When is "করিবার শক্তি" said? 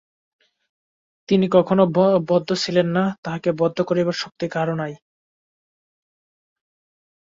3.89-4.45